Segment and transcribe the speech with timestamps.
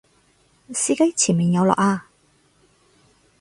[0.73, 2.07] 司機前面有落啊！